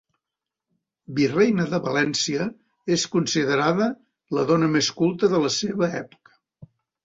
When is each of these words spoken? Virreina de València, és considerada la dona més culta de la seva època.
Virreina 1.19 1.65
de 1.73 1.79
València, 1.89 2.47
és 2.97 3.05
considerada 3.17 3.91
la 4.39 4.49
dona 4.55 4.73
més 4.79 4.93
culta 5.03 5.33
de 5.37 5.47
la 5.49 5.57
seva 5.61 5.95
època. 6.05 6.39